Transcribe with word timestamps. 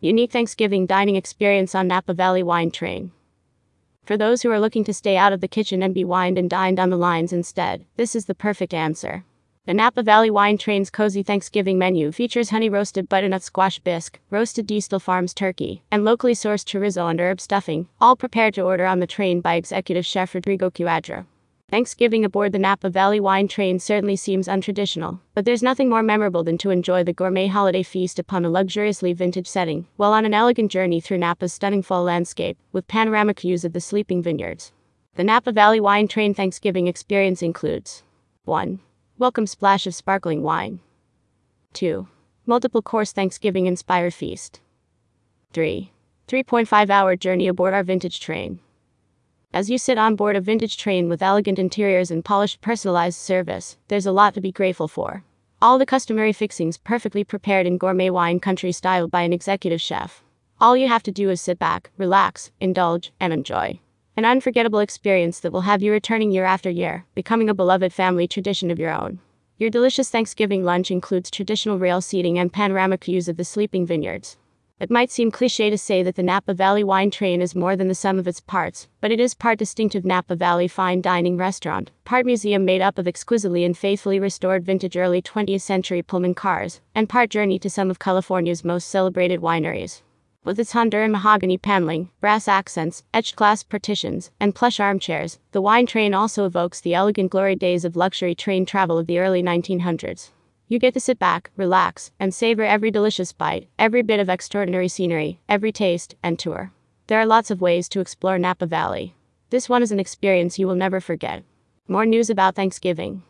Unique 0.00 0.30
Thanksgiving 0.30 0.86
dining 0.86 1.16
experience 1.16 1.74
on 1.74 1.88
Napa 1.88 2.14
Valley 2.14 2.44
Wine 2.44 2.70
Train. 2.70 3.10
For 4.04 4.16
those 4.16 4.42
who 4.42 4.50
are 4.52 4.60
looking 4.60 4.84
to 4.84 4.94
stay 4.94 5.16
out 5.16 5.32
of 5.32 5.40
the 5.40 5.48
kitchen 5.48 5.82
and 5.82 5.92
be 5.92 6.04
wined 6.04 6.38
and 6.38 6.48
dined 6.48 6.78
on 6.78 6.90
the 6.90 6.96
lines 6.96 7.32
instead, 7.32 7.84
this 7.96 8.14
is 8.14 8.26
the 8.26 8.34
perfect 8.36 8.72
answer. 8.72 9.24
The 9.66 9.74
Napa 9.74 10.04
Valley 10.04 10.30
Wine 10.30 10.56
Train's 10.56 10.88
cozy 10.88 11.24
Thanksgiving 11.24 11.80
menu 11.80 12.12
features 12.12 12.50
honey 12.50 12.68
roasted 12.68 13.08
butternut 13.08 13.42
squash 13.42 13.80
bisque, 13.80 14.20
roasted 14.30 14.68
Diestel 14.68 15.02
Farms 15.02 15.34
turkey, 15.34 15.82
and 15.90 16.04
locally 16.04 16.32
sourced 16.32 16.64
chorizo 16.64 17.10
and 17.10 17.20
herb 17.20 17.40
stuffing, 17.40 17.88
all 18.00 18.14
prepared 18.14 18.54
to 18.54 18.62
order 18.62 18.86
on 18.86 19.00
the 19.00 19.06
train 19.08 19.40
by 19.40 19.56
executive 19.56 20.06
chef 20.06 20.32
Rodrigo 20.32 20.70
Cuadra. 20.70 21.26
Thanksgiving 21.70 22.24
aboard 22.24 22.52
the 22.52 22.58
Napa 22.58 22.88
Valley 22.88 23.20
wine 23.20 23.46
train 23.46 23.78
certainly 23.78 24.16
seems 24.16 24.48
untraditional, 24.48 25.20
but 25.34 25.44
there's 25.44 25.62
nothing 25.62 25.90
more 25.90 26.02
memorable 26.02 26.42
than 26.42 26.56
to 26.58 26.70
enjoy 26.70 27.04
the 27.04 27.12
gourmet 27.12 27.46
holiday 27.46 27.82
feast 27.82 28.18
upon 28.18 28.46
a 28.46 28.48
luxuriously 28.48 29.12
vintage 29.12 29.46
setting, 29.46 29.86
while 29.96 30.14
on 30.14 30.24
an 30.24 30.32
elegant 30.32 30.72
journey 30.72 30.98
through 30.98 31.18
Napa's 31.18 31.52
stunning 31.52 31.82
fall 31.82 32.04
landscape, 32.04 32.56
with 32.72 32.88
panoramic 32.88 33.40
views 33.40 33.66
of 33.66 33.74
the 33.74 33.82
sleeping 33.82 34.22
vineyards. 34.22 34.72
The 35.16 35.24
Napa 35.24 35.52
Valley 35.52 35.78
wine 35.78 36.08
train 36.08 36.32
Thanksgiving 36.32 36.86
experience 36.86 37.42
includes 37.42 38.02
1. 38.44 38.80
Welcome 39.18 39.46
splash 39.46 39.86
of 39.86 39.94
sparkling 39.94 40.42
wine. 40.42 40.80
2. 41.74 42.08
Multiple 42.46 42.80
course 42.80 43.12
Thanksgiving 43.12 43.66
inspired 43.66 44.14
feast. 44.14 44.60
3. 45.52 45.92
3.5 46.28 46.88
hour 46.88 47.14
journey 47.14 47.46
aboard 47.46 47.74
our 47.74 47.82
vintage 47.82 48.20
train. 48.20 48.60
As 49.54 49.70
you 49.70 49.78
sit 49.78 49.96
on 49.96 50.14
board 50.14 50.36
a 50.36 50.42
vintage 50.42 50.76
train 50.76 51.08
with 51.08 51.22
elegant 51.22 51.58
interiors 51.58 52.10
and 52.10 52.22
polished 52.22 52.60
personalized 52.60 53.18
service, 53.18 53.78
there's 53.88 54.04
a 54.04 54.12
lot 54.12 54.34
to 54.34 54.42
be 54.42 54.52
grateful 54.52 54.88
for. 54.88 55.24
All 55.62 55.78
the 55.78 55.86
customary 55.86 56.34
fixings 56.34 56.76
perfectly 56.76 57.24
prepared 57.24 57.66
in 57.66 57.78
gourmet 57.78 58.10
wine 58.10 58.40
country 58.40 58.72
style 58.72 59.08
by 59.08 59.22
an 59.22 59.32
executive 59.32 59.80
chef. 59.80 60.22
All 60.60 60.76
you 60.76 60.86
have 60.86 61.02
to 61.04 61.10
do 61.10 61.30
is 61.30 61.40
sit 61.40 61.58
back, 61.58 61.90
relax, 61.96 62.50
indulge, 62.60 63.10
and 63.18 63.32
enjoy. 63.32 63.80
An 64.18 64.26
unforgettable 64.26 64.80
experience 64.80 65.40
that 65.40 65.52
will 65.52 65.62
have 65.62 65.82
you 65.82 65.92
returning 65.92 66.30
year 66.30 66.44
after 66.44 66.68
year, 66.68 67.06
becoming 67.14 67.48
a 67.48 67.54
beloved 67.54 67.92
family 67.92 68.28
tradition 68.28 68.70
of 68.70 68.78
your 68.78 68.92
own. 68.92 69.18
Your 69.56 69.70
delicious 69.70 70.10
Thanksgiving 70.10 70.62
lunch 70.62 70.90
includes 70.90 71.30
traditional 71.30 71.78
rail 71.78 72.02
seating 72.02 72.38
and 72.38 72.52
panoramic 72.52 73.02
views 73.02 73.28
of 73.28 73.38
the 73.38 73.44
sleeping 73.44 73.86
vineyards. 73.86 74.36
It 74.80 74.92
might 74.92 75.10
seem 75.10 75.32
cliche 75.32 75.70
to 75.70 75.78
say 75.78 76.04
that 76.04 76.14
the 76.14 76.22
Napa 76.22 76.54
Valley 76.54 76.84
wine 76.84 77.10
train 77.10 77.42
is 77.42 77.56
more 77.56 77.74
than 77.74 77.88
the 77.88 77.96
sum 77.96 78.16
of 78.16 78.28
its 78.28 78.40
parts, 78.40 78.86
but 79.00 79.10
it 79.10 79.18
is 79.18 79.34
part 79.34 79.58
distinctive 79.58 80.04
Napa 80.04 80.36
Valley 80.36 80.68
fine 80.68 81.02
dining 81.02 81.36
restaurant, 81.36 81.90
part 82.04 82.24
museum 82.24 82.64
made 82.64 82.80
up 82.80 82.96
of 82.96 83.08
exquisitely 83.08 83.64
and 83.64 83.76
faithfully 83.76 84.20
restored 84.20 84.64
vintage 84.64 84.96
early 84.96 85.20
20th 85.20 85.62
century 85.62 86.00
Pullman 86.00 86.34
cars, 86.34 86.80
and 86.94 87.08
part 87.08 87.28
journey 87.28 87.58
to 87.58 87.68
some 87.68 87.90
of 87.90 87.98
California's 87.98 88.64
most 88.64 88.86
celebrated 88.86 89.40
wineries. 89.40 90.02
With 90.44 90.60
its 90.60 90.72
Honduran 90.72 91.10
mahogany 91.10 91.58
paneling, 91.58 92.10
brass 92.20 92.46
accents, 92.46 93.02
etched 93.12 93.34
glass 93.34 93.64
partitions, 93.64 94.30
and 94.38 94.54
plush 94.54 94.78
armchairs, 94.78 95.40
the 95.50 95.60
wine 95.60 95.86
train 95.86 96.14
also 96.14 96.46
evokes 96.46 96.80
the 96.80 96.94
elegant 96.94 97.32
glory 97.32 97.56
days 97.56 97.84
of 97.84 97.96
luxury 97.96 98.36
train 98.36 98.64
travel 98.64 98.96
of 98.96 99.08
the 99.08 99.18
early 99.18 99.42
1900s. 99.42 100.30
You 100.70 100.78
get 100.78 100.92
to 100.92 101.00
sit 101.00 101.18
back, 101.18 101.50
relax, 101.56 102.10
and 102.20 102.34
savor 102.34 102.62
every 102.62 102.90
delicious 102.90 103.32
bite, 103.32 103.68
every 103.78 104.02
bit 104.02 104.20
of 104.20 104.28
extraordinary 104.28 104.88
scenery, 104.88 105.40
every 105.48 105.72
taste 105.72 106.14
and 106.22 106.38
tour. 106.38 106.72
There 107.06 107.18
are 107.18 107.24
lots 107.24 107.50
of 107.50 107.62
ways 107.62 107.88
to 107.88 108.00
explore 108.00 108.38
Napa 108.38 108.66
Valley. 108.66 109.14
This 109.48 109.70
one 109.70 109.82
is 109.82 109.92
an 109.92 109.98
experience 109.98 110.58
you 110.58 110.66
will 110.66 110.74
never 110.74 111.00
forget. 111.00 111.42
More 111.88 112.04
news 112.04 112.28
about 112.28 112.54
Thanksgiving. 112.54 113.22